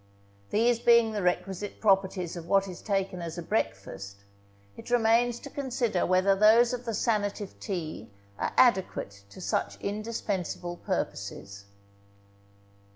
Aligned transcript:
These 0.49 0.79
being 0.79 1.11
the 1.11 1.21
requisite 1.21 1.79
properties 1.79 2.35
of 2.35 2.47
what 2.47 2.67
is 2.67 2.81
taken 2.81 3.21
as 3.21 3.37
a 3.37 3.43
breakfast, 3.43 4.23
it 4.75 4.89
remains 4.89 5.39
to 5.41 5.49
consider 5.51 6.07
whether 6.07 6.35
those 6.35 6.73
of 6.73 6.85
the 6.85 6.93
sanative 6.95 7.59
tea 7.59 8.09
are 8.39 8.51
adequate 8.57 9.23
to 9.29 9.39
such 9.39 9.79
indispensible 9.79 10.77
purposes. 10.77 11.65